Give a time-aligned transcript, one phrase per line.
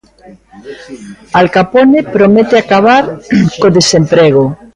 [1.39, 3.03] Al Capone promete acabar
[3.59, 4.43] co desemprego.